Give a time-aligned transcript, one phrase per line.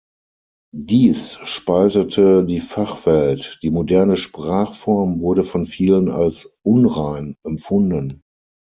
[0.75, 8.23] Dies spaltete die Fachwelt: die moderne Sprachform wurde von vielen als „unrein“ empfunden.